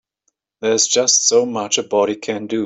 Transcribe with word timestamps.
There's 0.61 0.87
just 0.87 1.27
so 1.27 1.45
much 1.45 1.77
a 1.77 1.83
body 1.83 2.15
can 2.15 2.47
do. 2.47 2.59